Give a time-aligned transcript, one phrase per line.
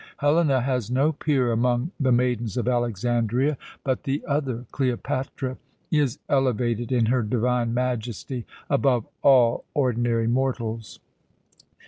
[0.17, 5.57] "Helena has no peer among the maidens of Alexandria but the other Cleopatra
[5.91, 10.99] is elevated in her divine majesty above all ordinary mortals.